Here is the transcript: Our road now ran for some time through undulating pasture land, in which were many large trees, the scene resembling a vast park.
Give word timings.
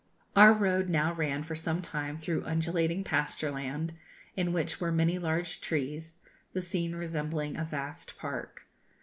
Our 0.35 0.51
road 0.53 0.89
now 0.89 1.13
ran 1.13 1.43
for 1.43 1.55
some 1.55 1.79
time 1.79 2.17
through 2.17 2.43
undulating 2.45 3.03
pasture 3.03 3.51
land, 3.51 3.93
in 4.35 4.51
which 4.51 4.81
were 4.81 4.91
many 4.91 5.19
large 5.19 5.61
trees, 5.61 6.17
the 6.53 6.61
scene 6.61 6.95
resembling 6.95 7.55
a 7.55 7.63
vast 7.65 8.17
park. 8.17 8.65